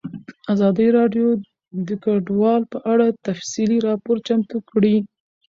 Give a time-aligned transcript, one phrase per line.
[0.53, 1.27] ازادي راډیو
[1.87, 4.95] د کډوال په اړه تفصیلي راپور چمتو کړی.